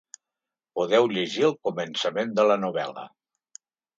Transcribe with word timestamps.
Podeu 0.79 1.09
llegir 1.17 1.43
el 1.49 1.53
començament 1.69 2.33
de 2.39 2.47
la 2.53 2.57
novel·la. 2.65 3.07